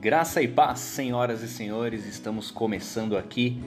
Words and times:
Graça 0.00 0.42
e 0.42 0.48
paz, 0.48 0.80
senhoras 0.80 1.42
e 1.42 1.48
senhores, 1.48 2.04
estamos 2.04 2.50
começando 2.50 3.16
aqui 3.16 3.62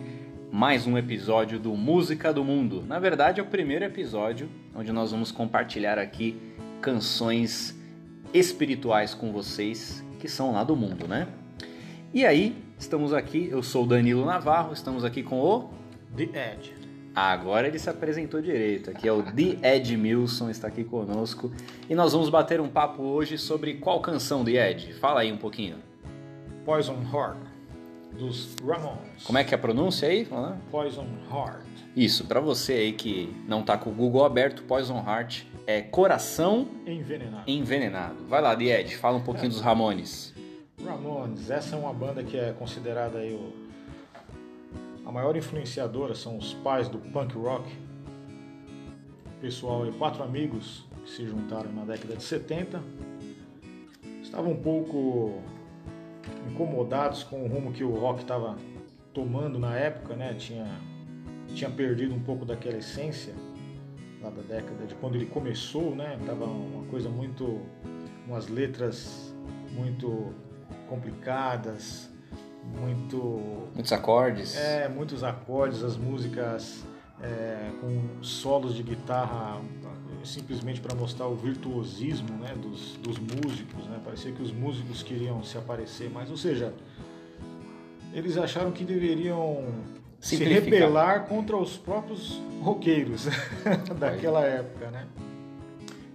mais 0.52 0.86
um 0.86 0.96
episódio 0.96 1.58
do 1.60 1.76
Música 1.76 2.32
do 2.32 2.44
Mundo. 2.44 2.84
Na 2.88 3.00
verdade, 3.00 3.40
é 3.40 3.44
o 3.44 3.48
primeiro 3.48 3.84
episódio 3.84 4.48
onde 4.76 4.92
nós 4.92 5.10
vamos 5.10 5.32
compartilhar 5.32 5.98
aqui 5.98 6.40
canções 6.82 7.76
espirituais 8.32 9.16
com 9.16 9.32
vocês 9.32 10.04
que 10.20 10.28
são 10.28 10.54
lá 10.54 10.64
do 10.64 10.76
mundo, 10.76 11.08
né? 11.08 11.28
E 12.14 12.24
aí, 12.24 12.56
estamos 12.78 13.12
aqui, 13.12 13.50
eu 13.52 13.64
sou 13.64 13.84
o 13.84 13.88
Danilo 13.88 14.24
Navarro, 14.24 14.72
estamos 14.72 15.04
aqui 15.04 15.24
com 15.24 15.40
o 15.40 15.70
The 16.16 16.54
Edge. 16.54 16.76
Agora 17.16 17.68
ele 17.68 17.80
se 17.80 17.90
apresentou 17.90 18.40
direito. 18.40 18.92
Aqui 18.92 19.08
é 19.08 19.12
o 19.12 19.24
The 19.24 19.76
Ed 19.76 19.98
Milson, 19.98 20.52
está 20.52 20.68
aqui 20.68 20.84
conosco. 20.84 21.52
E 21.90 21.96
nós 21.96 22.14
vamos 22.14 22.30
bater 22.30 22.62
um 22.62 22.70
papo 22.70 23.02
hoje 23.02 23.36
sobre 23.36 23.74
qual 23.76 24.00
canção, 24.00 24.46
The 24.46 24.70
Ed? 24.70 24.94
Fala 24.94 25.22
aí 25.22 25.32
um 25.32 25.38
pouquinho. 25.38 25.89
Poison 26.66 26.98
Heart, 27.14 27.38
dos 28.18 28.56
Ramones. 28.66 29.24
Como 29.24 29.38
é 29.38 29.44
que 29.44 29.54
é 29.54 29.58
a 29.58 29.60
pronúncia 29.60 30.08
aí? 30.08 30.28
Poison 30.72 31.06
Heart. 31.32 31.66
Isso, 31.96 32.26
para 32.26 32.40
você 32.40 32.74
aí 32.74 32.94
que 32.94 33.34
não 33.48 33.64
tá 33.64 33.78
com 33.78 33.90
o 33.90 33.94
Google 33.94 34.24
aberto, 34.24 34.64
Poison 34.64 35.04
Heart 35.06 35.44
é 35.66 35.82
coração 35.82 36.68
Envenenado. 36.86 37.44
envenenado. 37.48 38.26
Vai 38.28 38.42
lá, 38.42 38.56
The 38.56 38.82
Ed, 38.82 38.96
fala 38.98 39.18
um 39.18 39.24
pouquinho 39.24 39.50
dos 39.50 39.62
Ramones. 39.62 40.34
Ramones, 40.84 41.50
essa 41.50 41.76
é 41.76 41.80
uma 41.80 41.94
banda 41.94 42.24
que 42.24 42.38
é 42.38 42.54
considerada 42.54 43.20
aí 43.20 43.34
o... 43.34 43.54
A 45.06 45.12
maior 45.12 45.36
influenciadora 45.36 46.14
são 46.14 46.38
os 46.38 46.54
pais 46.56 46.88
do 46.88 47.00
punk 47.00 47.36
rock. 47.36 47.68
Pessoal 49.42 49.84
aí, 49.84 49.92
quatro 49.94 50.24
amigos 50.24 50.86
que 51.04 51.10
se 51.12 51.26
juntaram 51.26 51.72
na 51.72 51.84
década 51.84 52.16
de 52.16 52.24
70. 52.24 52.82
Estavam 54.22 54.52
um 54.52 54.62
pouco 54.62 55.42
incomodados 56.52 57.24
com 57.24 57.44
o 57.44 57.48
rumo 57.48 57.72
que 57.72 57.84
o 57.84 57.94
rock 57.96 58.22
estava 58.22 58.56
tomando 59.14 59.60
na 59.60 59.76
época, 59.76 60.16
né? 60.16 60.34
Tinha, 60.34 60.66
tinha 61.54 61.70
perdido 61.70 62.14
um 62.14 62.20
pouco 62.20 62.46
daquela 62.46 62.78
essência 62.78 63.34
lá 64.22 64.30
da 64.30 64.42
década 64.42 64.86
de 64.86 64.96
quando 64.96 65.16
ele 65.16 65.26
começou, 65.26 65.96
né? 65.96 66.20
Tava 66.26 66.46
uma 66.46 66.86
coisa 66.88 67.10
muito, 67.10 67.62
umas 68.28 68.48
letras 68.48 69.34
muito 69.72 70.34
complicadas, 70.88 72.10
muito, 72.80 73.18
Muitos 73.74 73.92
acordes. 73.94 74.58
é, 74.58 74.90
muitos 74.90 75.24
acordes, 75.24 75.84
as 75.84 75.96
músicas 75.96 76.84
é, 77.22 77.72
com 77.82 78.22
solos 78.24 78.76
de 78.76 78.84
guitarra 78.84 79.60
simplesmente 80.26 80.82
para 80.82 80.96
mostrar 80.96 81.28
o 81.28 81.36
virtuosismo 81.36 82.38
né, 82.38 82.54
dos, 82.56 82.98
dos 82.98 83.18
músicos, 83.18 83.86
né? 83.88 84.00
parecia 84.04 84.32
que 84.32 84.42
os 84.42 84.52
músicos 84.52 85.04
queriam 85.04 85.44
se 85.44 85.58
aparecer 85.58 86.10
mais, 86.10 86.30
ou 86.30 86.38
seja, 86.38 86.74
eles 88.14 88.38
acharam 88.38 88.72
que 88.72 88.84
deveriam 88.84 89.66
se 90.20 90.36
rebelar 90.36 91.28
contra 91.28 91.56
os 91.56 91.78
próprios 91.78 92.42
roqueiros 92.62 93.28
daquela 93.98 94.44
época, 94.44 94.92
né? 94.92 95.08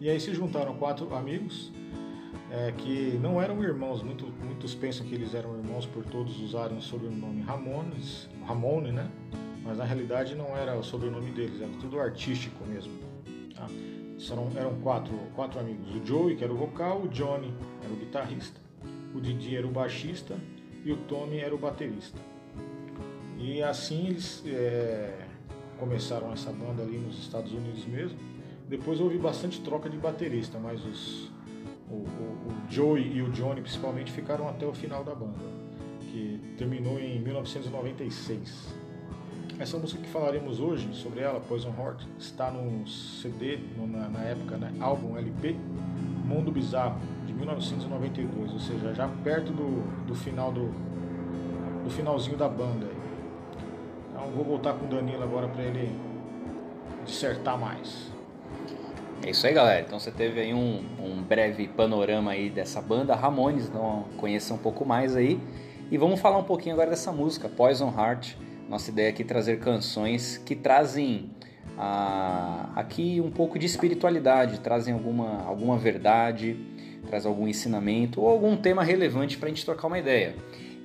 E 0.00 0.10
aí 0.10 0.20
se 0.20 0.34
juntaram 0.34 0.74
quatro 0.74 1.14
amigos 1.14 1.72
é, 2.50 2.72
que 2.72 3.18
não 3.22 3.40
eram 3.40 3.62
irmãos, 3.62 4.02
muito, 4.02 4.26
muitos 4.44 4.74
pensam 4.74 5.06
que 5.06 5.14
eles 5.14 5.34
eram 5.34 5.56
irmãos 5.56 5.86
por 5.86 6.04
todos 6.04 6.40
usarem 6.40 6.76
o 6.76 6.82
sobrenome 6.82 7.42
Ramones, 7.42 8.28
Ramone, 8.46 8.92
né? 8.92 9.10
Mas 9.64 9.78
na 9.78 9.84
realidade 9.84 10.34
não 10.34 10.56
era 10.56 10.76
o 10.76 10.82
sobrenome 10.82 11.30
deles, 11.30 11.60
era 11.60 11.70
tudo 11.80 11.98
artístico 11.98 12.64
mesmo. 12.66 12.92
Tá? 13.54 13.66
Eram, 14.56 14.80
quatro, 14.80 15.14
quatro 15.34 15.60
amigos. 15.60 15.94
O 15.94 16.04
Joey, 16.04 16.36
que 16.36 16.44
era 16.44 16.52
o 16.52 16.56
vocal, 16.56 17.02
o 17.02 17.08
Johnny 17.08 17.52
era 17.82 17.92
o 17.92 17.96
guitarrista, 17.96 18.60
o 19.14 19.20
Didi 19.20 19.56
era 19.56 19.66
o 19.66 19.70
baixista 19.70 20.36
e 20.84 20.92
o 20.92 20.96
Tommy 20.96 21.38
era 21.38 21.54
o 21.54 21.58
baterista. 21.58 22.18
E 23.38 23.62
assim 23.62 24.08
eles 24.08 24.42
é, 24.46 25.26
começaram 25.78 26.32
essa 26.32 26.50
banda 26.52 26.82
ali 26.82 26.98
nos 26.98 27.18
Estados 27.18 27.52
Unidos 27.52 27.84
mesmo. 27.86 28.18
Depois 28.68 29.00
houve 29.00 29.18
bastante 29.18 29.60
troca 29.60 29.90
de 29.90 29.98
baterista, 29.98 30.58
mas 30.58 30.84
os, 30.84 31.30
o, 31.90 31.94
o, 31.94 32.48
o 32.48 32.70
Joey 32.70 33.16
e 33.16 33.22
o 33.22 33.30
Johnny 33.30 33.60
principalmente 33.60 34.10
ficaram 34.10 34.48
até 34.48 34.66
o 34.66 34.72
final 34.72 35.04
da 35.04 35.14
banda, 35.14 35.44
que 36.00 36.40
terminou 36.56 36.98
em 36.98 37.20
1996. 37.20 38.83
Essa 39.58 39.78
música 39.78 40.02
que 40.02 40.08
falaremos 40.08 40.58
hoje 40.58 40.88
sobre 40.92 41.20
ela, 41.20 41.38
Poison 41.40 41.72
Heart, 41.78 42.02
está 42.18 42.50
no 42.50 42.86
CD, 42.88 43.58
no- 43.76 43.86
na, 43.86 44.08
na 44.08 44.20
época, 44.24 44.56
né, 44.56 44.72
álbum 44.80 45.16
LP, 45.16 45.56
Mundo 46.24 46.50
Bizarro, 46.50 46.98
de 47.26 47.32
1992, 47.32 48.52
ou 48.52 48.58
seja, 48.58 48.92
já 48.94 49.08
perto 49.22 49.52
do, 49.52 49.82
do 50.06 50.14
final 50.14 50.50
do, 50.50 50.70
do 51.84 51.90
finalzinho 51.90 52.36
da 52.36 52.48
banda. 52.48 52.86
Então 54.10 54.26
vou 54.30 54.44
voltar 54.44 54.74
com 54.74 54.86
o 54.86 54.88
Danilo 54.88 55.22
agora 55.22 55.46
para 55.48 55.62
ele 55.62 55.94
dissertar 57.04 57.58
mais. 57.58 58.12
É 59.24 59.30
isso 59.30 59.46
aí, 59.46 59.54
galera. 59.54 59.80
Então 59.86 59.98
você 59.98 60.10
teve 60.10 60.40
aí 60.40 60.52
um, 60.52 60.84
um 61.00 61.22
breve 61.22 61.68
panorama 61.68 62.32
aí 62.32 62.50
dessa 62.50 62.80
banda 62.82 63.14
Ramones, 63.14 63.68
então 63.68 64.04
conheça 64.18 64.52
um 64.52 64.58
pouco 64.58 64.84
mais 64.84 65.14
aí. 65.16 65.40
E 65.90 65.96
vamos 65.96 66.20
falar 66.20 66.38
um 66.38 66.44
pouquinho 66.44 66.74
agora 66.74 66.90
dessa 66.90 67.12
música, 67.12 67.48
Poison 67.48 67.92
Heart. 67.96 68.34
Nossa 68.74 68.90
ideia 68.90 69.10
aqui 69.10 69.22
é 69.22 69.24
trazer 69.24 69.60
canções 69.60 70.36
que 70.36 70.56
trazem 70.56 71.30
ah, 71.78 72.72
aqui 72.74 73.20
um 73.24 73.30
pouco 73.30 73.56
de 73.56 73.66
espiritualidade, 73.66 74.58
trazem 74.58 74.92
alguma, 74.92 75.44
alguma 75.44 75.78
verdade, 75.78 76.56
traz 77.06 77.24
algum 77.24 77.46
ensinamento 77.46 78.20
ou 78.20 78.28
algum 78.28 78.56
tema 78.56 78.82
relevante 78.82 79.38
para 79.38 79.46
a 79.46 79.50
gente 79.50 79.64
trocar 79.64 79.86
uma 79.86 79.96
ideia. 79.96 80.34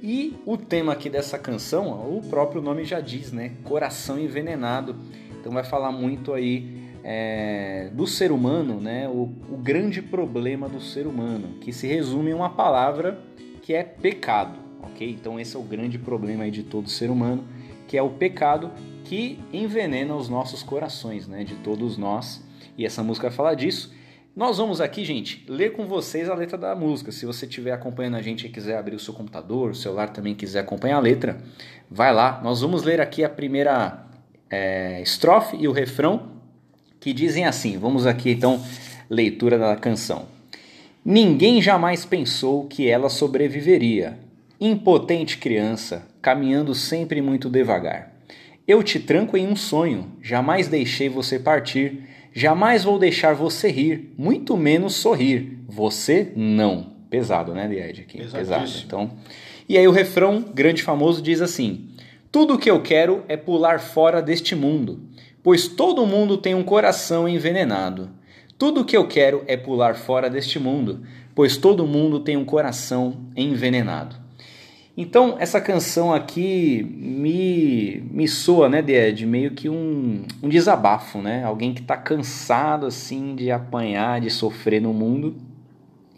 E 0.04 0.38
o 0.46 0.56
tema 0.56 0.94
aqui 0.94 1.10
dessa 1.10 1.40
canção, 1.40 1.90
o 2.16 2.22
próprio 2.30 2.62
nome 2.62 2.86
já 2.86 3.00
diz, 3.00 3.32
né? 3.32 3.54
Coração 3.64 4.20
envenenado. 4.20 4.96
Então 5.40 5.52
vai 5.52 5.64
falar 5.64 5.92
muito 5.92 6.32
aí 6.32 6.92
é, 7.04 7.90
do 7.92 8.06
ser 8.06 8.32
humano, 8.32 8.80
né? 8.80 9.08
O, 9.08 9.34
o 9.52 9.58
grande 9.58 10.00
problema 10.00 10.70
do 10.70 10.80
ser 10.80 11.08
humano, 11.08 11.58
que 11.60 11.74
se 11.74 11.88
resume 11.88 12.30
em 12.30 12.36
uma 12.36 12.52
palavra 12.52 13.20
que 13.64 13.74
é 13.74 13.82
pecado, 13.82 14.60
ok? 14.84 15.10
Então 15.10 15.40
esse 15.40 15.56
é 15.56 15.60
o 15.60 15.64
grande 15.64 15.98
problema 15.98 16.44
aí 16.44 16.52
de 16.52 16.62
todo 16.62 16.88
ser 16.88 17.10
humano, 17.10 17.44
que 17.90 17.98
é 17.98 18.04
o 18.04 18.12
pecado 18.12 18.70
que 19.04 19.40
envenena 19.52 20.16
os 20.16 20.30
nossos 20.30 20.62
corações, 20.62 21.28
né? 21.28 21.44
De 21.44 21.56
todos 21.56 21.98
nós. 21.98 22.40
E 22.78 22.86
essa 22.86 23.02
música 23.02 23.30
vai 23.30 23.36
falar 23.36 23.56
disso. 23.56 23.92
Nós 24.36 24.60
vamos 24.60 24.80
aqui, 24.80 25.04
gente, 25.04 25.44
ler 25.50 25.74
com 25.74 25.88
vocês 25.88 26.30
a 26.30 26.36
letra 26.36 26.56
da 26.56 26.76
música. 26.76 27.12
Se 27.12 27.26
você 27.26 27.48
estiver 27.48 27.72
acompanhando 27.72 28.16
a 28.18 28.22
gente 28.22 28.46
e 28.46 28.50
quiser 28.50 28.78
abrir 28.78 28.96
o 28.96 29.00
seu 29.00 29.12
computador, 29.12 29.72
o 29.72 29.76
celular 29.76 30.10
também 30.10 30.36
quiser 30.36 30.60
acompanhar 30.60 30.98
a 30.98 31.00
letra, 31.00 31.42
vai 31.90 32.14
lá. 32.14 32.40
Nós 32.44 32.62
vamos 32.62 32.84
ler 32.84 33.02
aqui 33.02 33.24
a 33.24 33.30
primeira 33.30 34.06
é, 34.52 35.02
estrofe 35.02 35.58
e 35.58 35.68
o 35.68 35.72
refrão 35.72 36.34
que 37.00 37.12
dizem 37.12 37.46
assim. 37.46 37.76
Vamos 37.80 38.06
aqui 38.06 38.30
então, 38.30 38.64
leitura 39.10 39.58
da 39.58 39.76
canção. 39.76 40.28
Ninguém 41.04 41.60
jamais 41.60 42.06
pensou 42.06 42.68
que 42.68 42.88
ela 42.88 43.10
sobreviveria. 43.10 44.29
Impotente 44.62 45.38
criança, 45.38 46.06
caminhando 46.22 46.76
sempre 46.76 47.22
muito 47.22 47.50
devagar. 47.50 48.14
Eu 48.68 48.84
te 48.84 49.00
tranco 49.00 49.38
em 49.38 49.48
um 49.48 49.56
sonho, 49.56 50.12
jamais 50.22 50.68
deixei 50.68 51.08
você 51.08 51.40
partir, 51.40 52.04
jamais 52.34 52.84
vou 52.84 53.00
deixar 53.00 53.34
você 53.34 53.72
rir, 53.72 54.14
muito 54.18 54.58
menos 54.58 54.96
sorrir. 54.96 55.60
Você 55.66 56.34
não. 56.36 56.92
Pesado, 57.10 57.54
né, 57.54 57.68
Lied? 57.68 58.02
Aqui. 58.02 58.18
Pesado. 58.18 58.70
Então, 58.86 59.12
e 59.68 59.78
aí 59.78 59.88
o 59.88 59.92
refrão 59.92 60.44
grande 60.54 60.84
famoso 60.84 61.22
diz 61.22 61.42
assim: 61.42 61.88
Tudo 62.30 62.56
o 62.56 62.58
que 62.58 62.70
eu 62.70 62.82
quero 62.82 63.24
é 63.30 63.38
pular 63.38 63.80
fora 63.80 64.22
deste 64.22 64.56
mundo, 64.56 65.00
pois 65.42 65.70
todo 65.70 66.06
mundo 66.06 66.38
tem 66.38 66.54
um 66.54 66.64
coração 66.64 67.30
envenenado. 67.30 68.10
Tudo 68.58 68.82
o 68.82 68.86
que 68.86 68.98
eu 68.98 69.08
quero 69.08 69.42
é 69.48 69.56
pular 69.56 69.96
fora 69.96 70.30
deste 70.30 70.60
mundo, 70.60 71.02
pois 71.34 71.56
todo 71.56 71.88
mundo 71.88 72.20
tem 72.20 72.36
um 72.36 72.44
coração 72.44 73.22
envenenado. 73.38 74.19
Então, 75.02 75.38
essa 75.40 75.62
canção 75.62 76.14
aqui 76.14 76.84
me, 76.84 78.04
me 78.12 78.28
soa, 78.28 78.68
né, 78.68 78.82
de 78.82 79.26
meio 79.26 79.52
que 79.52 79.70
um, 79.70 80.24
um 80.44 80.50
desabafo, 80.50 81.20
né? 81.22 81.42
Alguém 81.46 81.74
que 81.74 81.82
tá 81.82 81.96
cansado, 81.96 82.86
assim, 82.86 83.34
de 83.34 83.50
apanhar, 83.50 84.20
de 84.20 84.30
sofrer 84.30 84.82
no 84.82 84.94
mundo. 84.94 85.38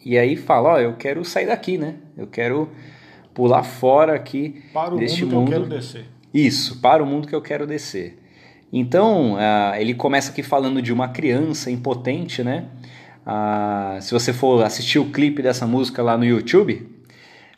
E 0.03 0.17
aí 0.17 0.35
fala, 0.35 0.69
ó, 0.69 0.79
eu 0.79 0.95
quero 0.95 1.23
sair 1.23 1.45
daqui, 1.45 1.77
né? 1.77 1.97
Eu 2.17 2.25
quero 2.25 2.69
pular 3.35 3.61
fora 3.61 4.15
aqui 4.15 4.63
Para 4.73 4.95
o 4.95 4.97
deste 4.97 5.25
mundo 5.25 5.29
que 5.29 5.35
mundo. 5.35 5.53
eu 5.53 5.59
quero 5.59 5.69
descer. 5.69 6.05
Isso, 6.33 6.81
para 6.81 7.03
o 7.03 7.05
mundo 7.05 7.27
que 7.27 7.35
eu 7.35 7.41
quero 7.41 7.67
descer. 7.67 8.17
Então, 8.73 9.35
ah, 9.37 9.79
ele 9.79 9.93
começa 9.93 10.31
aqui 10.31 10.41
falando 10.41 10.81
de 10.81 10.91
uma 10.91 11.07
criança 11.09 11.69
impotente, 11.69 12.43
né? 12.43 12.65
Ah, 13.23 13.99
se 14.01 14.11
você 14.11 14.33
for 14.33 14.65
assistir 14.65 14.97
o 14.97 15.11
clipe 15.11 15.43
dessa 15.43 15.67
música 15.67 16.01
lá 16.01 16.17
no 16.17 16.25
YouTube, 16.25 16.90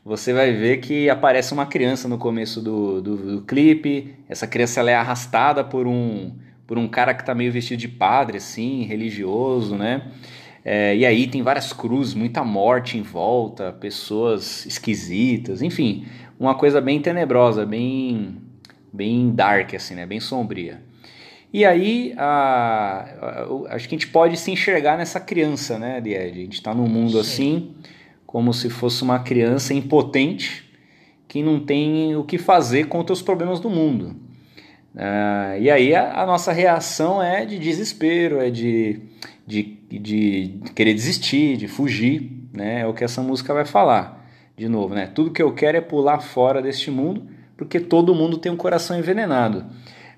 você 0.06 0.34
vai 0.34 0.52
ver 0.52 0.78
que 0.78 1.10
aparece 1.10 1.54
uma 1.54 1.66
criança 1.66 2.08
no 2.08 2.18
começo 2.18 2.62
do, 2.62 3.02
do, 3.02 3.16
do 3.16 3.42
clipe. 3.44 4.16
Essa 4.28 4.46
criança 4.46 4.82
ela 4.82 4.92
é 4.92 4.96
arrastada 4.96 5.64
por 5.64 5.88
um, 5.88 6.32
por 6.68 6.78
um 6.78 6.88
cara 6.88 7.14
que 7.14 7.26
tá 7.26 7.34
meio 7.34 7.52
vestido 7.52 7.80
de 7.80 7.88
padre, 7.88 8.38
assim, 8.38 8.84
religioso, 8.84 9.76
né? 9.76 10.12
É, 10.66 10.96
e 10.96 11.06
aí 11.06 11.28
tem 11.28 11.42
várias 11.42 11.74
cruzes, 11.74 12.14
muita 12.14 12.44
morte 12.44 12.98
em 12.98 13.02
volta, 13.02 13.72
pessoas 13.74 14.66
esquisitas, 14.66 15.62
enfim, 15.62 16.06
uma 16.40 16.56
coisa 16.56 16.80
bem 16.80 17.02
tenebrosa, 17.02 17.66
bem, 17.66 18.38
bem 18.92 19.30
dark, 19.32 19.74
assim, 19.74 19.96
né? 19.96 20.06
Bem 20.06 20.20
sombria. 20.20 20.82
E 21.52 21.64
aí, 21.66 22.14
a, 22.18 23.06
a, 23.22 23.76
acho 23.76 23.88
que 23.88 23.96
a 23.96 23.98
gente 24.00 24.08
pode 24.08 24.38
se 24.38 24.52
enxergar 24.52 24.98
nessa 24.98 25.20
criança, 25.20 25.78
né, 25.78 25.98
Ed? 26.00 26.16
A 26.16 26.28
gente 26.28 26.54
está 26.54 26.74
num 26.74 26.88
mundo 26.88 27.12
Sim. 27.12 27.20
assim, 27.20 27.76
como 28.34 28.52
se 28.52 28.68
fosse 28.68 29.04
uma 29.04 29.20
criança 29.20 29.76
impotente 29.76 30.68
que 31.28 31.44
não 31.44 31.60
tem 31.60 32.16
o 32.16 32.24
que 32.24 32.40
fazer 32.40 32.88
contra 32.88 33.14
os 33.14 33.22
problemas 33.22 33.60
do 33.60 33.70
mundo. 33.70 34.16
Uh, 34.96 35.62
e 35.62 35.70
aí 35.70 35.94
a, 35.94 36.20
a, 36.20 36.26
nossa 36.26 36.52
reação 36.52 37.22
é 37.22 37.46
de 37.46 37.60
desespero, 37.60 38.40
é 38.40 38.50
de, 38.50 39.02
de, 39.46 39.78
de 39.88 40.60
querer 40.74 40.96
desistir, 40.96 41.58
de 41.58 41.68
fugir, 41.68 42.32
né? 42.52 42.82
É 42.82 42.88
o 42.88 42.94
que 42.96 43.04
essa 43.04 43.22
música 43.22 43.54
vai 43.54 43.66
falar. 43.66 44.28
De 44.58 44.68
novo, 44.68 44.96
né? 44.96 45.06
Tudo 45.06 45.30
que 45.30 45.42
eu 45.42 45.54
quero 45.54 45.78
é 45.78 45.82
pular 45.82 46.20
fora 46.20 46.60
deste 46.60 46.90
mundo, 46.90 47.28
porque 47.56 47.80
todo 47.80 48.16
mundo 48.16 48.40
tem 48.40 48.52
um 48.52 48.58
coração 48.58 48.98
envenenado. 48.98 49.64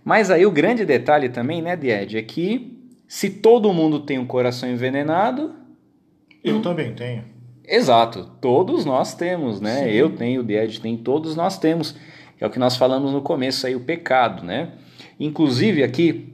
Mas 0.06 0.32
aí 0.32 0.46
o 0.46 0.52
grande 0.52 0.86
detalhe 0.86 1.28
também, 1.28 1.62
né, 1.62 1.74
Ed, 1.74 2.18
é 2.18 2.22
que 2.22 2.80
se 3.10 3.30
todo 3.30 3.74
mundo 3.74 4.00
tem 4.00 4.18
um 4.18 4.26
coração 4.26 4.70
envenenado. 4.70 5.54
Eu 6.42 6.58
hum, 6.58 6.62
também 6.62 6.94
tenho. 6.94 7.35
Exato, 7.68 8.30
todos 8.40 8.86
nós 8.86 9.16
temos, 9.16 9.60
né? 9.60 9.84
Sim. 9.84 9.90
Eu 9.90 10.10
tenho, 10.12 10.44
o 10.44 10.52
Ed 10.52 10.80
tem, 10.80 10.98
todos 10.98 11.36
nós 11.36 11.58
temos 11.58 11.96
é 12.40 12.46
o 12.46 12.50
que 12.50 12.60
nós 12.60 12.76
falamos 12.76 13.12
no 13.12 13.22
começo 13.22 13.66
aí, 13.66 13.76
o 13.76 13.80
pecado, 13.80 14.44
né? 14.44 14.74
Inclusive 15.20 15.84
aqui 15.84 16.34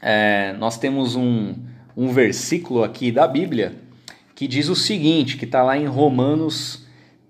é, 0.00 0.54
nós 0.58 0.78
temos 0.78 1.14
um, 1.14 1.54
um 1.96 2.08
versículo 2.08 2.82
aqui 2.82 3.12
da 3.12 3.28
Bíblia 3.28 3.76
que 4.34 4.48
diz 4.48 4.68
o 4.68 4.74
seguinte, 4.74 5.36
que 5.36 5.44
está 5.44 5.62
lá 5.62 5.76
em 5.76 5.86
Romanos 5.86 6.86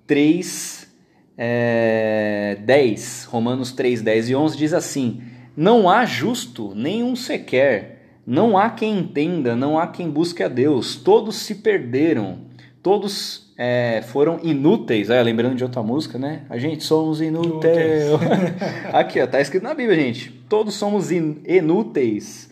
3, 0.07 0.89
é, 1.37 2.57
10, 2.65 3.25
Romanos 3.25 3.73
3, 3.73 4.01
10 4.03 4.31
e 4.31 4.35
11 4.35 4.57
diz 4.57 4.73
assim, 4.73 5.21
não 5.57 5.91
há 5.91 6.05
justo 6.05 6.73
nenhum 6.75 7.17
sequer, 7.17 8.21
não 8.25 8.57
há 8.57 8.71
quem 8.71 9.01
entenda, 9.01 9.57
não 9.57 9.79
há 9.79 9.89
quem 9.89 10.09
busque 10.09 10.43
a 10.43 10.49
Deus, 10.49 10.97
todos 10.97 11.37
se 11.37 11.57
perderam, 11.57 12.39
todos 12.83 13.53
é, 13.57 14.03
foram 14.09 14.41
inúteis. 14.43 15.11
Ah, 15.11 15.23
lembrando 15.23 15.55
de 15.55 15.63
outra 15.63 15.83
música, 15.83 16.19
né? 16.19 16.43
A 16.51 16.59
gente 16.59 16.83
somos 16.83 17.21
inúteis. 17.21 18.09
Aqui, 18.93 19.21
ó, 19.21 19.27
tá 19.27 19.41
escrito 19.41 19.63
na 19.63 19.75
Bíblia, 19.75 19.97
gente. 19.97 20.31
Todos 20.49 20.75
somos 20.75 21.11
inúteis. 21.11 22.51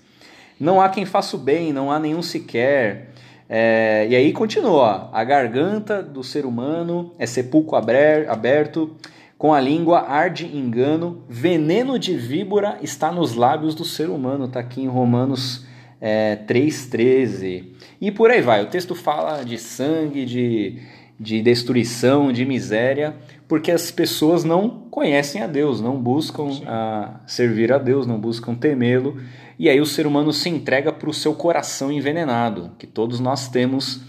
Não 0.58 0.80
há 0.80 0.88
quem 0.88 1.04
faça 1.04 1.36
o 1.36 1.38
bem, 1.38 1.72
não 1.72 1.90
há 1.90 1.98
nenhum 1.98 2.22
sequer. 2.22 3.10
É, 3.48 4.06
e 4.08 4.14
aí 4.14 4.32
continua: 4.32 5.10
a 5.12 5.24
garganta 5.24 6.02
do 6.02 6.22
ser 6.22 6.46
humano 6.46 7.12
é 7.18 7.26
sepulcro 7.26 7.76
aberto, 7.76 8.94
com 9.36 9.52
a 9.52 9.60
língua 9.60 10.00
arde 10.06 10.46
engano, 10.46 11.24
veneno 11.28 11.98
de 11.98 12.14
víbora 12.14 12.78
está 12.82 13.10
nos 13.10 13.34
lábios 13.34 13.74
do 13.74 13.84
ser 13.84 14.10
humano. 14.10 14.46
Tá 14.46 14.60
aqui 14.60 14.82
em 14.82 14.86
Romanos 14.86 15.64
é, 16.00 16.36
3,13. 16.46 17.64
E 18.00 18.10
por 18.10 18.30
aí 18.30 18.40
vai. 18.40 18.62
O 18.62 18.66
texto 18.66 18.94
fala 18.94 19.42
de 19.44 19.58
sangue, 19.58 20.24
de, 20.24 20.78
de 21.18 21.42
destruição, 21.42 22.32
de 22.32 22.44
miséria, 22.44 23.14
porque 23.46 23.70
as 23.70 23.90
pessoas 23.90 24.44
não 24.44 24.70
conhecem 24.90 25.42
a 25.42 25.46
Deus, 25.46 25.80
não 25.80 26.00
buscam 26.00 26.48
a 26.66 27.20
servir 27.26 27.72
a 27.72 27.78
Deus, 27.78 28.06
não 28.06 28.18
buscam 28.18 28.54
temê-lo. 28.54 29.20
E 29.58 29.68
aí 29.68 29.80
o 29.80 29.86
ser 29.86 30.06
humano 30.06 30.32
se 30.32 30.48
entrega 30.48 30.92
para 30.92 31.10
o 31.10 31.14
seu 31.14 31.34
coração 31.34 31.92
envenenado, 31.92 32.70
que 32.78 32.86
todos 32.86 33.20
nós 33.20 33.48
temos 33.48 34.00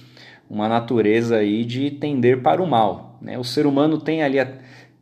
uma 0.49 0.67
natureza 0.67 1.37
aí 1.37 1.65
de 1.65 1.91
tender 1.91 2.41
para 2.41 2.61
o 2.61 2.67
mal. 2.67 3.17
Né? 3.21 3.37
O 3.37 3.43
ser 3.43 3.65
humano 3.65 3.97
tem 3.97 4.21
ali 4.23 4.39
a, 4.39 4.47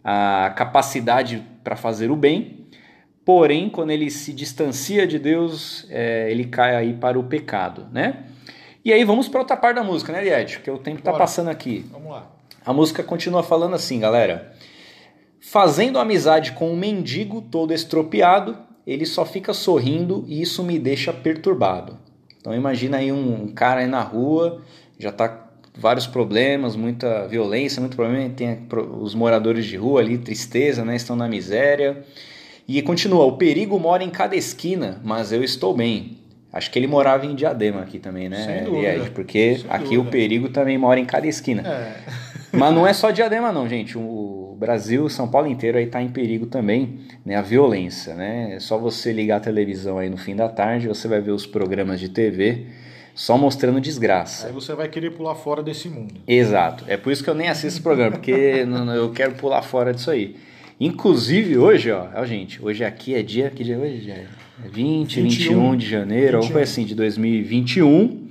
a 0.03 0.49
capacidade 0.51 1.43
para 1.63 1.75
fazer 1.75 2.09
o 2.09 2.15
bem, 2.15 2.58
Porém, 3.29 3.69
quando 3.69 3.91
ele 3.91 4.09
se 4.09 4.33
distancia 4.33 5.05
de 5.05 5.19
Deus, 5.19 5.85
é, 5.91 6.31
ele 6.31 6.45
cai 6.45 6.75
aí 6.75 6.93
para 6.93 7.19
o 7.19 7.23
pecado, 7.23 7.85
né? 7.91 8.23
E 8.83 8.91
aí 8.91 9.03
vamos 9.03 9.27
para 9.27 9.41
outra 9.41 9.55
parte 9.55 9.75
da 9.75 9.83
música, 9.83 10.11
né, 10.11 10.23
Lied? 10.23 10.55
Porque 10.55 10.71
o 10.71 10.79
tempo 10.79 10.97
está 10.97 11.13
passando 11.13 11.47
aqui. 11.47 11.85
Vamos 11.91 12.09
lá. 12.09 12.27
A 12.65 12.73
música 12.73 13.03
continua 13.03 13.43
falando 13.43 13.75
assim, 13.75 13.99
galera. 13.99 14.51
Fazendo 15.39 15.99
amizade 15.99 16.53
com 16.53 16.71
um 16.71 16.75
mendigo 16.75 17.39
todo 17.39 17.71
estropiado, 17.71 18.57
ele 18.83 19.05
só 19.05 19.23
fica 19.23 19.53
sorrindo 19.53 20.25
e 20.27 20.41
isso 20.41 20.63
me 20.63 20.79
deixa 20.79 21.13
perturbado. 21.13 21.99
Então 22.39 22.51
imagina 22.55 22.97
aí 22.97 23.11
um 23.11 23.49
cara 23.49 23.81
aí 23.81 23.87
na 23.87 24.01
rua, 24.01 24.63
já 24.97 25.09
está 25.09 25.51
vários 25.77 26.07
problemas, 26.07 26.75
muita 26.75 27.27
violência, 27.27 27.79
muito 27.79 27.95
problema, 27.95 28.27
tem 28.29 28.65
os 28.99 29.13
moradores 29.13 29.67
de 29.67 29.77
rua 29.77 30.01
ali, 30.01 30.17
tristeza, 30.17 30.83
né, 30.83 30.95
estão 30.95 31.15
na 31.15 31.27
miséria. 31.27 32.03
E 32.69 32.83
continua: 32.83 33.25
o 33.25 33.31
perigo 33.31 33.79
mora 33.79 34.03
em 34.03 34.11
cada 34.11 34.35
esquina, 34.35 35.01
mas 35.03 35.31
eu 35.31 35.43
estou 35.43 35.73
bem. 35.73 36.19
Acho 36.53 36.69
que 36.69 36.77
ele 36.77 36.85
morava 36.85 37.25
em 37.25 37.33
Diadema 37.33 37.81
aqui 37.81 37.97
também, 37.97 38.29
né? 38.29 38.45
Sem 38.45 38.63
dúvida. 38.63 39.11
porque 39.13 39.57
Sem 39.57 39.69
aqui 39.69 39.95
dúvida. 39.95 40.01
o 40.01 40.05
perigo 40.05 40.49
também 40.49 40.77
mora 40.77 40.99
em 40.99 41.05
cada 41.05 41.25
esquina. 41.27 41.67
É. 41.67 41.95
Mas 42.51 42.73
não 42.73 42.87
é 42.87 42.93
só 42.93 43.11
Diadema 43.11 43.51
não, 43.51 43.69
gente. 43.69 43.95
O 43.95 44.57
Brasil, 44.59 45.07
São 45.07 45.27
Paulo 45.27 45.47
inteiro 45.47 45.77
aí 45.77 45.83
está 45.83 46.01
em 46.01 46.09
perigo 46.09 46.47
também, 46.47 47.01
né? 47.23 47.35
A 47.35 47.43
violência, 47.43 48.15
né? 48.15 48.55
É 48.55 48.59
só 48.59 48.79
você 48.79 49.13
ligar 49.13 49.37
a 49.37 49.39
televisão 49.39 49.99
aí 49.99 50.09
no 50.09 50.17
fim 50.17 50.35
da 50.35 50.49
tarde, 50.49 50.87
você 50.87 51.07
vai 51.07 51.21
ver 51.21 51.31
os 51.31 51.45
programas 51.45 51.99
de 51.99 52.09
TV 52.09 52.65
só 53.13 53.37
mostrando 53.37 53.79
desgraça. 53.79 54.47
Aí 54.47 54.53
você 54.53 54.73
vai 54.73 54.87
querer 54.87 55.11
pular 55.11 55.35
fora 55.35 55.61
desse 55.61 55.87
mundo. 55.87 56.15
Exato. 56.27 56.85
É 56.87 56.97
por 56.97 57.11
isso 57.11 57.23
que 57.23 57.29
eu 57.29 57.35
nem 57.35 57.49
assisto 57.49 57.67
esse 57.67 57.81
programa, 57.81 58.11
porque 58.13 58.31
eu 58.95 59.11
quero 59.11 59.33
pular 59.33 59.61
fora 59.61 59.93
disso 59.93 60.09
aí. 60.09 60.35
Inclusive 60.79 61.57
hoje, 61.57 61.91
ó, 61.91 62.07
ó, 62.15 62.25
gente, 62.25 62.63
hoje 62.63 62.85
aqui 62.85 63.13
é 63.13 63.21
dia, 63.21 63.49
que 63.49 63.65
dia 63.65 63.75
é 63.75 63.77
hoje? 63.77 64.09
É 64.09 64.27
20, 64.69 65.21
21, 65.21 65.29
21 65.29 65.75
de 65.75 65.89
janeiro, 65.89 66.25
21. 66.25 66.37
alguma 66.37 66.53
coisa 66.53 66.71
assim, 66.71 66.85
de 66.85 66.95
2021. 66.95 68.29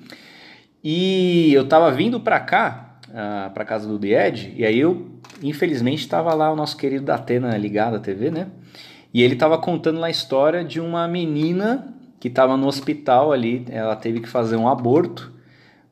E 0.83 1.53
eu 1.53 1.69
tava 1.69 1.91
vindo 1.91 2.19
pra 2.19 2.41
cá, 2.41 3.01
uh, 3.09 3.53
pra 3.53 3.67
casa 3.67 3.87
do 3.87 3.99
The 3.99 4.29
Ed, 4.29 4.55
e 4.57 4.65
aí 4.65 4.79
eu, 4.79 5.09
infelizmente, 5.43 6.09
tava 6.09 6.33
lá 6.33 6.51
o 6.51 6.57
nosso 6.57 6.75
querido 6.79 7.05
Datena 7.05 7.55
ligado 7.59 7.97
à 7.97 8.01
TV, 8.01 8.31
né? 8.31 8.47
E 9.13 9.23
ele 9.23 9.37
tava 9.37 9.59
contando 9.59 10.01
lá 10.01 10.07
a 10.07 10.11
história 10.11 10.65
de 10.65 10.81
uma 10.81 11.07
menina 11.07 11.95
que 12.19 12.31
tava 12.31 12.57
no 12.57 12.67
hospital 12.67 13.31
ali, 13.31 13.67
ela 13.69 13.95
teve 13.95 14.21
que 14.21 14.29
fazer 14.29 14.57
um 14.57 14.67
aborto, 14.67 15.33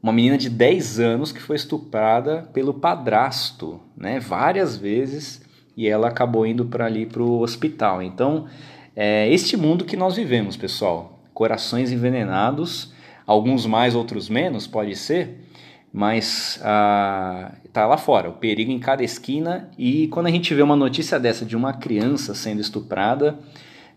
uma 0.02 0.12
menina 0.12 0.38
de 0.38 0.49
10 0.49 1.00
anos 1.00 1.32
que 1.32 1.41
foi 1.41 1.56
estuprada 1.56 2.49
pelo 2.55 2.73
padrasto, 2.73 3.79
né? 3.94 4.19
Várias 4.20 4.79
vezes 4.79 5.44
e 5.76 5.87
ela 5.87 6.09
acabou 6.09 6.47
indo 6.47 6.64
para 6.64 6.87
ali 6.87 7.04
para 7.04 7.23
o 7.23 7.40
hospital. 7.40 8.02
Então, 8.02 8.47
é 8.95 9.28
este 9.28 9.56
mundo 9.56 9.85
que 9.85 9.97
nós 9.97 10.16
vivemos, 10.16 10.56
pessoal. 10.56 11.21
Corações 11.35 11.92
envenenados, 11.92 12.95
alguns 13.26 13.66
mais, 13.66 13.95
outros 13.95 14.28
menos, 14.30 14.66
pode 14.66 14.97
ser, 14.97 15.47
mas 15.92 16.59
ah, 16.62 17.52
tá 17.73 17.87
lá 17.87 17.99
fora, 17.99 18.30
o 18.30 18.35
perigo 18.35 18.73
em 18.73 18.78
cada 18.78 19.04
esquina. 19.04 19.71
E 19.76 20.09
quando 20.09 20.26
a 20.26 20.30
gente 20.30 20.54
vê 20.54 20.62
uma 20.62 20.76
notícia 20.76 21.21
dessa 21.21 21.45
de 21.45 21.54
uma 21.54 21.75
criança 21.75 22.35
sendo 22.35 22.61
estuprada, 22.61 23.38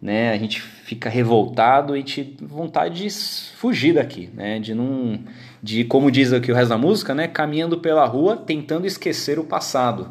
né, 0.01 0.31
a 0.31 0.37
gente 0.37 0.61
fica 0.61 1.09
revoltado 1.09 1.95
e 1.95 2.03
te 2.03 2.35
vontade 2.41 3.03
de 3.03 3.09
fugir 3.55 3.93
daqui, 3.93 4.29
né, 4.33 4.59
de 4.59 4.73
não, 4.73 5.19
de 5.61 5.83
como 5.83 6.09
diz 6.09 6.31
aqui 6.31 6.51
o 6.51 6.55
resto 6.55 6.69
da 6.69 6.77
música, 6.77 7.13
né, 7.13 7.27
caminhando 7.27 7.77
pela 7.77 8.05
rua 8.05 8.37
tentando 8.37 8.87
esquecer 8.87 9.37
o 9.37 9.43
passado 9.43 10.09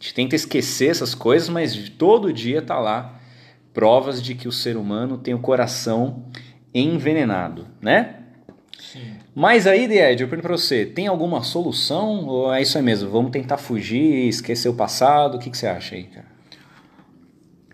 gente 0.00 0.14
tenta 0.14 0.34
esquecer 0.34 0.90
essas 0.90 1.14
coisas, 1.14 1.50
mas 1.50 1.90
todo 1.90 2.32
dia 2.32 2.62
tá 2.62 2.78
lá 2.78 3.20
provas 3.72 4.22
de 4.22 4.34
que 4.34 4.48
o 4.48 4.52
ser 4.52 4.76
humano 4.76 5.18
tem 5.18 5.34
o 5.34 5.38
coração 5.38 6.24
envenenado, 6.74 7.66
né? 7.80 8.16
Sim. 8.78 9.12
Mas 9.34 9.66
aí, 9.66 9.84
Ed, 9.84 10.22
eu 10.22 10.28
pergunto 10.28 10.48
pra 10.48 10.56
você, 10.56 10.86
tem 10.86 11.06
alguma 11.06 11.42
solução 11.42 12.26
ou 12.26 12.52
é 12.52 12.62
isso 12.62 12.76
aí 12.78 12.82
mesmo? 12.82 13.10
Vamos 13.10 13.30
tentar 13.30 13.58
fugir, 13.58 14.26
esquecer 14.26 14.68
o 14.68 14.74
passado? 14.74 15.36
O 15.36 15.38
que, 15.38 15.50
que 15.50 15.56
você 15.56 15.66
acha 15.66 15.94
aí, 15.94 16.04
cara? 16.04 16.26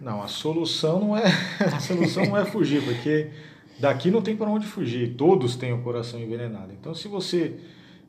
Não, 0.00 0.23
a 0.23 0.28
solução 0.28 1.00
não 1.00 1.16
é 1.16 1.25
a 1.73 1.80
solução 1.80 2.26
não 2.26 2.37
é 2.37 2.45
fugir, 2.45 2.83
porque 2.83 3.30
daqui 3.78 4.11
não 4.11 4.21
tem 4.21 4.37
para 4.37 4.50
onde 4.50 4.66
fugir. 4.66 5.14
Todos 5.14 5.56
têm 5.56 5.73
o 5.73 5.80
coração 5.83 6.21
envenenado. 6.21 6.73
Então, 6.78 6.95
se 6.95 7.09
você 7.09 7.56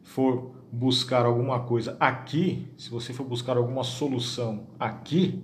for 0.03 0.56
buscar 0.71 1.25
alguma 1.25 1.61
coisa 1.61 1.95
aqui, 1.99 2.67
se 2.77 2.89
você 2.89 3.13
for 3.13 3.23
buscar 3.23 3.57
alguma 3.57 3.83
solução 3.83 4.67
aqui, 4.79 5.41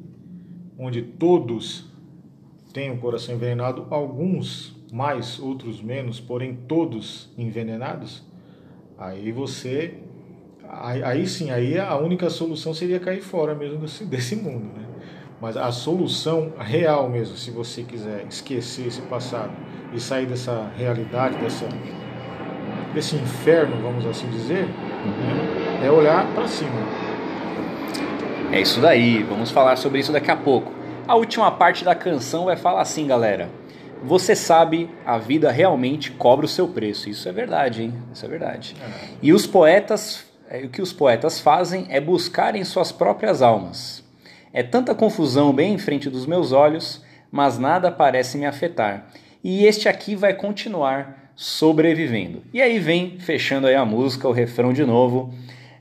onde 0.78 1.02
todos 1.02 1.92
têm 2.74 2.92
o 2.92 2.98
coração 2.98 3.36
envenenado, 3.36 3.88
alguns 3.90 4.76
mais, 4.92 5.40
outros 5.40 5.82
menos, 5.82 6.20
porém 6.20 6.56
todos 6.68 7.34
envenenados, 7.38 8.24
aí 8.98 9.32
você. 9.32 10.00
Aí, 10.70 11.04
aí 11.04 11.28
sim, 11.28 11.52
aí 11.52 11.78
a 11.78 11.96
única 11.98 12.30
solução 12.30 12.74
seria 12.74 13.00
cair 13.00 13.22
fora 13.22 13.54
mesmo 13.54 13.78
desse, 13.80 14.06
desse 14.06 14.36
mundo. 14.36 14.66
Né? 14.66 14.88
Mas 15.40 15.58
a 15.58 15.72
solução 15.72 16.54
real 16.58 17.10
mesmo, 17.10 17.36
se 17.36 17.52
você 17.52 17.84
quiser 17.84 18.26
esquecer 18.28 18.88
esse 18.88 19.02
passado 19.04 19.52
e 19.94 20.00
sair 20.00 20.26
dessa 20.26 20.72
realidade, 20.78 21.38
dessa 21.38 21.68
desse 22.94 23.16
inferno, 23.16 23.82
vamos 23.82 24.06
assim 24.06 24.30
dizer, 24.30 24.68
é 25.84 25.92
olhar 25.92 26.26
para 26.34 26.48
cima. 26.48 26.72
É 28.52 28.62
isso 28.62 28.80
daí, 28.80 29.24
vamos 29.24 29.52
falar 29.52 29.76
sobre 29.78 30.00
isso 30.00 30.12
daqui 30.12 30.32
a 30.32 30.36
pouco. 30.36 30.72
A 31.08 31.16
última 31.16 31.52
parte 31.52 31.84
da 31.84 31.94
canção 31.94 32.46
vai 32.46 32.56
falar 32.56 32.82
assim, 32.82 33.08
galera. 33.08 33.50
Você 34.04 34.36
sabe, 34.36 34.90
a 35.06 35.18
vida 35.18 35.52
realmente 35.52 36.12
cobra 36.12 36.46
o 36.46 36.50
seu 36.50 36.68
preço. 36.68 37.10
Isso 37.10 37.28
é 37.28 37.32
verdade, 37.32 37.84
hein? 37.84 37.94
Isso 38.14 38.26
é 38.26 38.30
verdade. 38.30 38.76
É. 38.82 39.08
E 39.22 39.34
os 39.34 39.48
poetas, 39.48 40.26
é, 40.50 40.60
o 40.60 40.70
que 40.70 40.82
os 40.82 40.94
poetas 40.94 41.40
fazem 41.40 41.88
é 41.90 42.00
buscarem 42.00 42.64
suas 42.64 42.92
próprias 42.92 43.42
almas. 43.42 44.04
É 44.54 44.62
tanta 44.62 44.94
confusão 44.94 45.52
bem 45.52 45.74
em 45.74 45.78
frente 45.78 46.10
dos 46.10 46.26
meus 46.26 46.52
olhos, 46.52 47.04
mas 47.32 47.58
nada 47.58 47.92
parece 47.92 48.38
me 48.38 48.46
afetar. 48.46 49.08
E 49.44 49.66
este 49.66 49.90
aqui 49.90 50.16
vai 50.16 50.34
continuar 50.34 51.23
sobrevivendo. 51.36 52.42
E 52.54 52.62
aí 52.62 52.80
vem, 52.80 53.20
fechando 53.20 53.68
aí 53.68 53.76
a 53.76 53.86
música, 53.86 54.28
o 54.28 54.32
refrão 54.32 54.74
de 54.74 54.86
novo. 54.86 55.34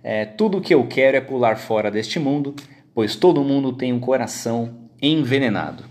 É, 0.02 0.24
tudo 0.24 0.60
que 0.60 0.74
eu 0.74 0.86
quero 0.86 1.16
é 1.16 1.20
pular 1.20 1.56
fora 1.56 1.90
deste 1.90 2.18
mundo, 2.18 2.54
pois 2.94 3.16
todo 3.16 3.44
mundo 3.44 3.72
tem 3.72 3.92
um 3.92 4.00
coração 4.00 4.88
envenenado. 5.00 5.84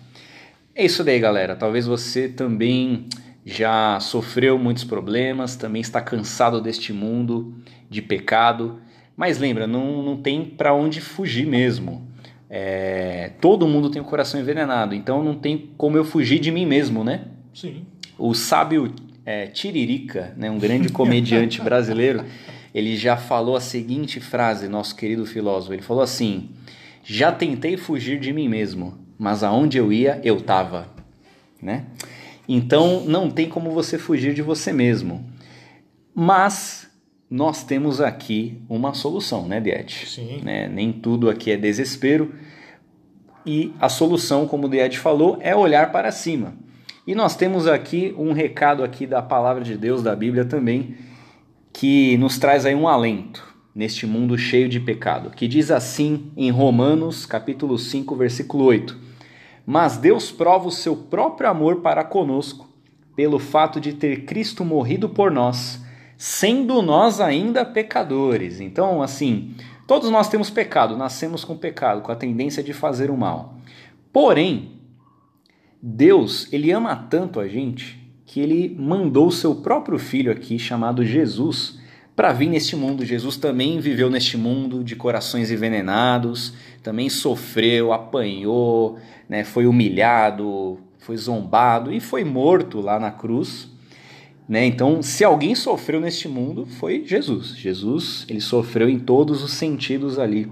É 0.75 0.85
isso 0.85 1.03
daí, 1.03 1.19
galera. 1.19 1.55
Talvez 1.55 1.85
você 1.85 2.27
também 2.27 3.07
já 3.45 3.99
sofreu 3.99 4.57
muitos 4.57 4.83
problemas, 4.83 5.55
também 5.55 5.81
está 5.81 6.01
cansado 6.01 6.61
deste 6.61 6.93
mundo 6.93 7.55
de 7.89 8.01
pecado. 8.01 8.79
Mas 9.15 9.37
lembra, 9.37 9.67
não, 9.67 10.01
não 10.01 10.17
tem 10.17 10.45
para 10.45 10.73
onde 10.73 11.01
fugir 11.01 11.45
mesmo. 11.45 12.07
É, 12.49 13.31
todo 13.39 13.67
mundo 13.67 13.89
tem 13.89 14.01
o 14.01 14.05
um 14.05 14.07
coração 14.07 14.39
envenenado, 14.39 14.93
então 14.93 15.23
não 15.23 15.35
tem 15.35 15.69
como 15.77 15.95
eu 15.95 16.03
fugir 16.03 16.39
de 16.39 16.51
mim 16.51 16.65
mesmo, 16.65 17.03
né? 17.03 17.27
Sim. 17.53 17.85
O 18.17 18.33
sábio 18.33 18.93
é, 19.25 19.47
Tiririca, 19.47 20.33
né, 20.37 20.49
um 20.49 20.59
grande 20.59 20.89
comediante 20.89 21.61
brasileiro, 21.63 22.25
ele 22.73 22.95
já 22.95 23.17
falou 23.17 23.55
a 23.55 23.61
seguinte 23.61 24.19
frase, 24.19 24.67
nosso 24.67 24.95
querido 24.95 25.25
filósofo. 25.25 25.73
Ele 25.73 25.81
falou 25.81 26.03
assim: 26.03 26.49
Já 27.03 27.31
tentei 27.31 27.77
fugir 27.77 28.19
de 28.19 28.31
mim 28.31 28.47
mesmo, 28.47 28.97
mas 29.17 29.43
aonde 29.43 29.77
eu 29.77 29.91
ia, 29.91 30.19
eu 30.23 30.37
estava. 30.37 30.87
Né? 31.61 31.85
Então 32.47 33.05
não 33.05 33.29
tem 33.29 33.47
como 33.47 33.71
você 33.71 33.97
fugir 33.97 34.33
de 34.33 34.41
você 34.41 34.73
mesmo. 34.73 35.29
Mas 36.13 36.89
nós 37.29 37.63
temos 37.63 38.01
aqui 38.01 38.61
uma 38.67 38.93
solução, 38.93 39.47
né, 39.47 39.59
Diet? 39.59 40.07
Sim. 40.07 40.41
Né? 40.43 40.67
Nem 40.67 40.91
tudo 40.91 41.29
aqui 41.29 41.51
é 41.51 41.57
desespero. 41.57 42.33
E 43.45 43.73
a 43.79 43.89
solução, 43.89 44.47
como 44.47 44.67
o 44.67 44.69
Diet 44.69 44.99
falou, 44.99 45.37
é 45.41 45.55
olhar 45.55 45.91
para 45.91 46.11
cima. 46.11 46.53
E 47.05 47.15
nós 47.15 47.35
temos 47.35 47.65
aqui 47.65 48.13
um 48.15 48.31
recado 48.31 48.83
aqui 48.83 49.07
da 49.07 49.23
palavra 49.23 49.63
de 49.63 49.75
Deus, 49.75 50.03
da 50.03 50.15
Bíblia 50.15 50.45
também, 50.45 50.95
que 51.73 52.15
nos 52.17 52.37
traz 52.37 52.63
aí 52.63 52.75
um 52.75 52.87
alento 52.87 53.43
neste 53.73 54.05
mundo 54.05 54.37
cheio 54.37 54.69
de 54.69 54.79
pecado, 54.79 55.31
que 55.31 55.47
diz 55.47 55.71
assim 55.71 56.31
em 56.37 56.51
Romanos, 56.51 57.25
capítulo 57.25 57.79
5, 57.79 58.15
versículo 58.15 58.65
8: 58.65 58.95
Mas 59.65 59.97
Deus 59.97 60.31
prova 60.31 60.67
o 60.67 60.71
seu 60.71 60.95
próprio 60.95 61.49
amor 61.49 61.77
para 61.77 62.03
conosco, 62.03 62.69
pelo 63.15 63.39
fato 63.39 63.81
de 63.81 63.93
ter 63.93 64.25
Cristo 64.25 64.63
morrido 64.63 65.09
por 65.09 65.31
nós, 65.31 65.81
sendo 66.15 66.83
nós 66.83 67.19
ainda 67.19 67.65
pecadores. 67.65 68.59
Então, 68.59 69.01
assim, 69.01 69.55
todos 69.87 70.11
nós 70.11 70.29
temos 70.29 70.51
pecado, 70.51 70.95
nascemos 70.95 71.43
com 71.43 71.57
pecado, 71.57 72.01
com 72.01 72.11
a 72.11 72.15
tendência 72.15 72.61
de 72.61 72.73
fazer 72.73 73.09
o 73.09 73.17
mal. 73.17 73.55
Porém, 74.13 74.80
Deus, 75.81 76.47
ele 76.53 76.71
ama 76.71 76.95
tanto 76.95 77.39
a 77.39 77.47
gente 77.47 77.99
que 78.23 78.39
ele 78.39 78.75
mandou 78.79 79.27
o 79.27 79.31
seu 79.31 79.55
próprio 79.55 79.97
filho 79.97 80.31
aqui, 80.31 80.59
chamado 80.59 81.03
Jesus, 81.03 81.79
para 82.15 82.31
vir 82.31 82.49
neste 82.49 82.75
mundo. 82.75 83.03
Jesus 83.03 83.35
também 83.35 83.79
viveu 83.79 84.09
neste 84.09 84.37
mundo 84.37 84.83
de 84.83 84.95
corações 84.95 85.49
envenenados, 85.49 86.53
também 86.83 87.09
sofreu, 87.09 87.91
apanhou, 87.91 88.99
né, 89.27 89.43
foi 89.43 89.65
humilhado, 89.65 90.79
foi 90.99 91.17
zombado 91.17 91.91
e 91.91 91.99
foi 91.99 92.23
morto 92.23 92.79
lá 92.79 92.99
na 92.99 93.09
cruz. 93.09 93.67
Né? 94.47 94.65
Então, 94.67 95.01
se 95.01 95.23
alguém 95.23 95.55
sofreu 95.55 95.99
neste 95.99 96.27
mundo, 96.27 96.65
foi 96.65 97.03
Jesus. 97.05 97.55
Jesus, 97.57 98.25
ele 98.29 98.41
sofreu 98.41 98.87
em 98.87 98.99
todos 98.99 99.41
os 99.41 99.53
sentidos 99.53 100.19
ali. 100.19 100.51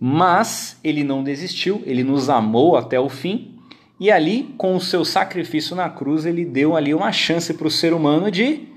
Mas 0.00 0.78
ele 0.82 1.04
não 1.04 1.22
desistiu, 1.22 1.82
ele 1.86 2.02
nos 2.02 2.28
amou 2.28 2.76
até 2.76 2.98
o 2.98 3.08
fim 3.08 3.53
e 3.98 4.10
ali, 4.10 4.54
com 4.58 4.74
o 4.74 4.80
seu 4.80 5.04
sacrifício 5.04 5.76
na 5.76 5.88
cruz, 5.88 6.26
ele 6.26 6.44
deu 6.44 6.76
ali 6.76 6.92
uma 6.92 7.12
chance 7.12 7.54
para 7.54 7.68
o 7.68 7.70
ser 7.70 7.92
humano 7.92 8.30
de 8.30 8.68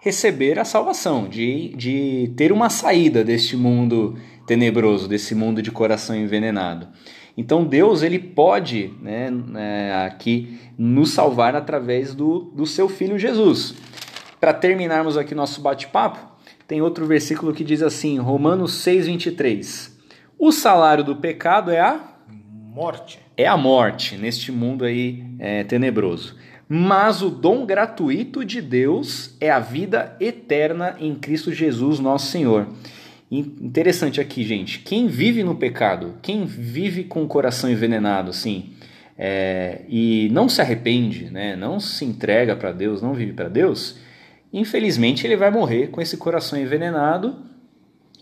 receber 0.00 0.58
a 0.58 0.64
salvação, 0.64 1.28
de, 1.28 1.68
de 1.76 2.32
ter 2.36 2.52
uma 2.52 2.68
saída 2.68 3.24
deste 3.24 3.56
mundo 3.56 4.16
tenebroso, 4.46 5.08
desse 5.08 5.34
mundo 5.34 5.62
de 5.62 5.70
coração 5.70 6.14
envenenado. 6.14 6.88
Então 7.36 7.64
Deus 7.64 8.02
ele 8.02 8.18
pode 8.18 8.92
né, 9.00 9.30
é, 9.56 10.06
aqui 10.06 10.58
nos 10.76 11.10
salvar 11.10 11.56
através 11.56 12.14
do, 12.14 12.50
do 12.54 12.66
seu 12.66 12.88
Filho 12.88 13.18
Jesus. 13.18 13.74
Para 14.40 14.52
terminarmos 14.52 15.16
aqui 15.16 15.34
nosso 15.34 15.60
bate-papo, 15.60 16.18
tem 16.66 16.82
outro 16.82 17.06
versículo 17.06 17.54
que 17.54 17.64
diz 17.64 17.80
assim, 17.80 18.18
Romanos 18.18 18.72
6,23. 18.84 19.90
O 20.38 20.52
salário 20.52 21.02
do 21.02 21.16
pecado 21.16 21.70
é 21.70 21.80
a 21.80 22.13
morte 22.74 23.20
é 23.36 23.46
a 23.46 23.56
morte 23.56 24.16
neste 24.16 24.50
mundo 24.50 24.84
aí 24.84 25.24
é, 25.38 25.62
tenebroso. 25.62 26.34
Mas 26.68 27.22
o 27.22 27.30
dom 27.30 27.64
gratuito 27.64 28.44
de 28.44 28.60
Deus 28.60 29.36
é 29.40 29.48
a 29.48 29.60
vida 29.60 30.16
eterna 30.18 30.96
em 30.98 31.14
Cristo 31.14 31.52
Jesus, 31.52 32.00
nosso 32.00 32.26
Senhor. 32.26 32.66
Interessante 33.30 34.20
aqui, 34.20 34.42
gente. 34.42 34.80
Quem 34.80 35.06
vive 35.06 35.44
no 35.44 35.54
pecado, 35.54 36.14
quem 36.20 36.44
vive 36.44 37.04
com 37.04 37.22
o 37.22 37.28
coração 37.28 37.70
envenenado, 37.70 38.30
assim, 38.30 38.72
é, 39.16 39.82
e 39.88 40.28
não 40.32 40.48
se 40.48 40.60
arrepende, 40.60 41.30
né, 41.30 41.54
não 41.54 41.78
se 41.78 42.04
entrega 42.04 42.56
para 42.56 42.72
Deus, 42.72 43.00
não 43.00 43.14
vive 43.14 43.32
para 43.32 43.48
Deus, 43.48 43.98
infelizmente 44.52 45.26
ele 45.26 45.36
vai 45.36 45.50
morrer 45.50 45.88
com 45.88 46.00
esse 46.00 46.16
coração 46.16 46.58
envenenado 46.58 47.36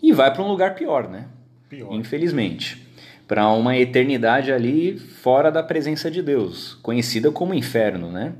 e 0.01 0.11
vai 0.11 0.31
para 0.31 0.43
um 0.43 0.47
lugar 0.47 0.75
pior, 0.75 1.09
né? 1.09 1.25
Pior. 1.69 1.93
Infelizmente 1.93 2.82
para 3.27 3.49
uma 3.49 3.77
eternidade 3.77 4.51
ali 4.51 4.97
fora 4.97 5.51
da 5.51 5.63
presença 5.63 6.11
de 6.11 6.21
Deus, 6.21 6.77
conhecida 6.81 7.31
como 7.31 7.53
inferno, 7.53 8.11
né? 8.11 8.33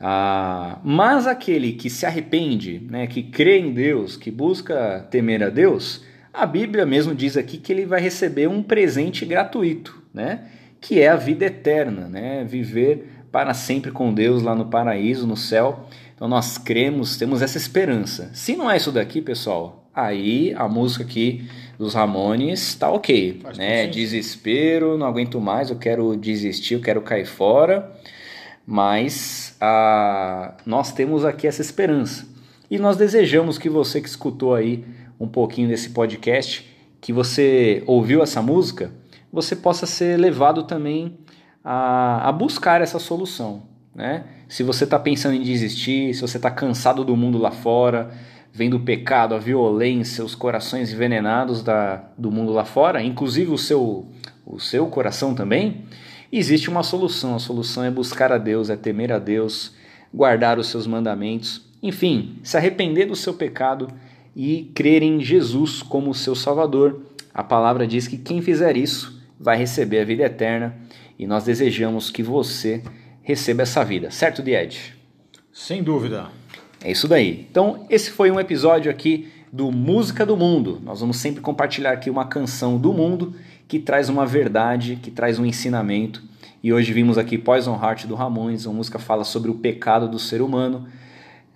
Ah, 0.00 0.78
mas 0.84 1.26
aquele 1.26 1.72
que 1.72 1.90
se 1.90 2.06
arrepende, 2.06 2.80
né, 2.88 3.06
que 3.08 3.22
crê 3.22 3.58
em 3.58 3.72
Deus, 3.72 4.16
que 4.16 4.30
busca 4.30 5.04
temer 5.10 5.42
a 5.42 5.48
Deus, 5.48 6.04
a 6.32 6.46
Bíblia 6.46 6.86
mesmo 6.86 7.14
diz 7.14 7.36
aqui 7.36 7.58
que 7.58 7.72
ele 7.72 7.84
vai 7.84 8.00
receber 8.00 8.48
um 8.48 8.62
presente 8.62 9.24
gratuito, 9.24 10.00
né, 10.14 10.44
que 10.80 11.00
é 11.00 11.08
a 11.08 11.16
vida 11.16 11.46
eterna, 11.46 12.08
né, 12.08 12.44
viver 12.44 13.24
para 13.32 13.52
sempre 13.54 13.90
com 13.90 14.14
Deus 14.14 14.42
lá 14.42 14.54
no 14.54 14.66
paraíso, 14.66 15.26
no 15.26 15.36
céu. 15.36 15.86
Então 16.14 16.28
nós 16.28 16.58
cremos, 16.58 17.16
temos 17.16 17.42
essa 17.42 17.58
esperança. 17.58 18.30
Se 18.32 18.56
não 18.56 18.70
é 18.70 18.76
isso 18.76 18.92
daqui, 18.92 19.20
pessoal, 19.20 19.87
aí 20.04 20.54
a 20.56 20.68
música 20.68 21.04
aqui 21.04 21.48
dos 21.78 21.94
Ramones 21.94 22.74
tá 22.74 22.90
ok, 22.90 23.40
Faz 23.42 23.58
né? 23.58 23.86
Desespero, 23.86 24.98
não 24.98 25.06
aguento 25.06 25.40
mais, 25.40 25.70
eu 25.70 25.76
quero 25.76 26.16
desistir, 26.16 26.74
eu 26.74 26.80
quero 26.80 27.00
cair 27.00 27.26
fora. 27.26 27.92
Mas 28.66 29.56
a, 29.60 30.54
nós 30.66 30.92
temos 30.92 31.24
aqui 31.24 31.46
essa 31.46 31.62
esperança. 31.62 32.26
E 32.70 32.78
nós 32.78 32.96
desejamos 32.96 33.56
que 33.56 33.68
você 33.68 34.00
que 34.00 34.08
escutou 34.08 34.54
aí 34.54 34.84
um 35.18 35.26
pouquinho 35.26 35.68
desse 35.68 35.90
podcast, 35.90 36.68
que 37.00 37.12
você 37.12 37.82
ouviu 37.86 38.22
essa 38.22 38.42
música, 38.42 38.92
você 39.32 39.56
possa 39.56 39.86
ser 39.86 40.18
levado 40.18 40.64
também 40.64 41.18
a, 41.64 42.28
a 42.28 42.32
buscar 42.32 42.82
essa 42.82 42.98
solução. 42.98 43.62
Né? 43.94 44.24
Se 44.48 44.62
você 44.62 44.84
está 44.84 44.98
pensando 44.98 45.34
em 45.34 45.42
desistir, 45.42 46.14
se 46.14 46.20
você 46.20 46.36
está 46.36 46.50
cansado 46.50 47.04
do 47.04 47.16
mundo 47.16 47.38
lá 47.38 47.50
fora, 47.50 48.10
vendo 48.58 48.76
o 48.76 48.80
pecado, 48.80 49.36
a 49.36 49.38
violência, 49.38 50.24
os 50.24 50.34
corações 50.34 50.92
envenenados 50.92 51.62
da, 51.62 52.02
do 52.18 52.28
mundo 52.28 52.50
lá 52.52 52.64
fora, 52.64 53.00
inclusive 53.00 53.52
o 53.52 53.56
seu, 53.56 54.08
o 54.44 54.58
seu 54.58 54.88
coração 54.88 55.32
também, 55.32 55.84
existe 56.32 56.68
uma 56.68 56.82
solução. 56.82 57.36
A 57.36 57.38
solução 57.38 57.84
é 57.84 57.90
buscar 57.90 58.32
a 58.32 58.36
Deus, 58.36 58.68
é 58.68 58.74
temer 58.74 59.12
a 59.12 59.20
Deus, 59.20 59.76
guardar 60.12 60.58
os 60.58 60.66
seus 60.66 60.88
mandamentos, 60.88 61.70
enfim, 61.80 62.40
se 62.42 62.56
arrepender 62.56 63.06
do 63.06 63.14
seu 63.14 63.32
pecado 63.32 63.86
e 64.34 64.72
crer 64.74 65.04
em 65.04 65.20
Jesus 65.20 65.80
como 65.80 66.12
seu 66.12 66.34
Salvador. 66.34 67.00
A 67.32 67.44
palavra 67.44 67.86
diz 67.86 68.08
que 68.08 68.18
quem 68.18 68.42
fizer 68.42 68.76
isso 68.76 69.22
vai 69.38 69.56
receber 69.56 70.00
a 70.00 70.04
vida 70.04 70.24
eterna 70.24 70.76
e 71.16 71.28
nós 71.28 71.44
desejamos 71.44 72.10
que 72.10 72.24
você 72.24 72.82
receba 73.22 73.62
essa 73.62 73.84
vida, 73.84 74.10
certo, 74.10 74.42
Died? 74.42 74.96
Sem 75.52 75.80
dúvida. 75.80 76.47
É 76.82 76.90
isso 76.92 77.08
daí. 77.08 77.46
Então, 77.50 77.86
esse 77.90 78.10
foi 78.10 78.30
um 78.30 78.38
episódio 78.38 78.90
aqui 78.90 79.28
do 79.52 79.72
Música 79.72 80.24
do 80.24 80.36
Mundo. 80.36 80.80
Nós 80.84 81.00
vamos 81.00 81.16
sempre 81.16 81.40
compartilhar 81.40 81.92
aqui 81.92 82.08
uma 82.08 82.26
canção 82.26 82.78
do 82.78 82.92
mundo 82.92 83.34
que 83.66 83.78
traz 83.78 84.08
uma 84.08 84.24
verdade, 84.24 84.96
que 84.96 85.10
traz 85.10 85.38
um 85.38 85.44
ensinamento. 85.44 86.22
E 86.62 86.72
hoje 86.72 86.92
vimos 86.92 87.18
aqui 87.18 87.36
Poison 87.36 87.74
Heart 87.74 88.06
do 88.06 88.14
Ramones, 88.14 88.66
uma 88.66 88.76
música 88.76 88.98
fala 88.98 89.24
sobre 89.24 89.50
o 89.50 89.54
pecado 89.54 90.08
do 90.08 90.18
ser 90.18 90.40
humano. 90.40 90.86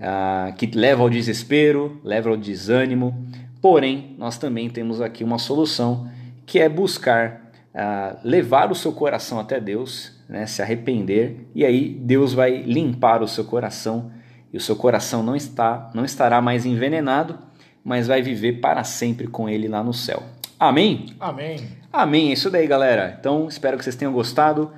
uh, 0.03 0.53
que 0.55 0.67
leva 0.67 1.03
ao 1.03 1.09
desespero, 1.09 2.01
leva 2.03 2.29
ao 2.29 2.37
desânimo. 2.37 3.27
Porém, 3.61 4.17
nós 4.19 4.37
também 4.37 4.69
temos 4.69 5.01
aqui 5.01 5.23
uma 5.23 5.39
solução 5.39 6.11
que 6.45 6.59
é 6.59 6.69
buscar 6.69 7.53
uh, 7.73 8.19
levar 8.25 8.73
o 8.73 8.75
seu 8.75 8.93
coração 8.93 9.39
até 9.39 9.61
Deus, 9.61 10.13
né, 10.29 10.47
se 10.47 10.61
arrepender, 10.61 11.47
e 11.55 11.65
aí 11.65 11.89
Deus 11.89 12.35
vai 12.35 12.63
limpar 12.63 13.23
o 13.23 13.29
seu 13.29 13.45
coração 13.45 14.11
e 14.53 14.57
o 14.57 14.61
seu 14.61 14.77
coração 14.77 15.23
não 15.23 15.35
está 15.35 15.91
não 15.95 16.05
estará 16.05 16.41
mais 16.41 16.67
envenenado, 16.67 17.39
mas 17.85 18.07
vai 18.07 18.23
viver 18.23 18.61
para 18.61 18.85
sempre 18.85 19.27
com 19.27 19.49
ele 19.49 19.67
lá 19.69 19.83
no 19.83 19.95
céu. 19.95 20.23
Amém? 20.59 21.07
Amém. 21.19 21.59
Amém. 21.93 22.31
É 22.31 22.33
isso 22.35 22.49
daí, 22.49 22.67
galera. 22.67 23.17
Então, 23.19 23.49
espero 23.49 23.77
que 23.77 23.83
vocês 23.83 23.97
tenham 23.97 24.13
gostado. 24.13 24.71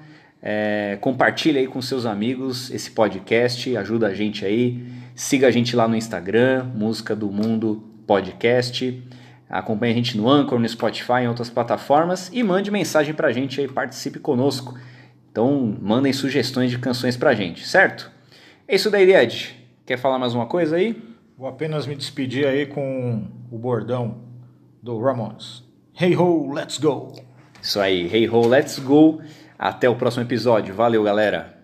É, 0.42 0.96
compartilhe 1.00 1.58
aí 1.58 1.66
com 1.66 1.80
seus 1.82 2.06
amigos 2.06 2.70
esse 2.70 2.90
podcast, 2.90 3.76
ajuda 3.76 4.08
a 4.08 4.14
gente 4.14 4.44
aí. 4.44 4.82
Siga 5.14 5.46
a 5.46 5.50
gente 5.50 5.76
lá 5.76 5.86
no 5.86 5.96
Instagram, 5.96 6.64
Música 6.74 7.14
do 7.14 7.30
Mundo 7.30 7.84
Podcast. 8.06 9.02
Acompanhe 9.48 9.92
a 9.92 9.96
gente 9.96 10.16
no 10.16 10.28
Anchor, 10.28 10.58
no 10.58 10.68
Spotify, 10.68 11.22
em 11.22 11.28
outras 11.28 11.50
plataformas 11.50 12.30
e 12.32 12.42
mande 12.42 12.70
mensagem 12.70 13.14
pra 13.14 13.30
gente 13.30 13.60
aí, 13.60 13.68
participe 13.68 14.18
conosco. 14.18 14.76
Então, 15.30 15.76
mandem 15.80 16.12
sugestões 16.12 16.70
de 16.70 16.78
canções 16.78 17.16
pra 17.16 17.34
gente, 17.34 17.66
certo? 17.66 18.10
É 18.66 18.74
isso 18.74 18.90
daí, 18.90 19.14
Ed. 19.14 19.63
Quer 19.86 19.98
falar 19.98 20.18
mais 20.18 20.34
uma 20.34 20.46
coisa 20.46 20.76
aí? 20.76 20.96
Vou 21.36 21.46
apenas 21.46 21.86
me 21.86 21.94
despedir 21.94 22.46
aí 22.46 22.64
com 22.64 23.28
o 23.50 23.58
bordão 23.58 24.16
do 24.82 24.98
Ramones. 24.98 25.62
Hey 26.00 26.16
ho, 26.16 26.50
let's 26.50 26.78
go! 26.78 27.12
Isso 27.60 27.78
aí, 27.78 28.08
hey 28.10 28.26
ho, 28.26 28.48
let's 28.48 28.78
go! 28.78 29.20
Até 29.58 29.86
o 29.86 29.94
próximo 29.94 30.24
episódio. 30.24 30.74
Valeu, 30.74 31.04
galera! 31.04 31.63